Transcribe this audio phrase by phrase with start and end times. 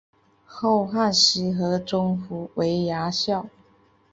[0.47, 3.45] 后汉时河中府为牙校。